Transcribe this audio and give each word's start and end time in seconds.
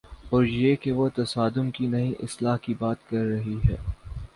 اوریہ 0.29 0.75
کہ 0.75 0.91
وہ 0.91 1.09
تصادم 1.15 1.69
کی 1.71 1.87
نہیں، 1.87 2.11
اصلاح 2.19 2.57
کی 2.57 2.73
بات 2.79 3.09
کررہی 3.09 3.57
ہے۔ 3.69 3.75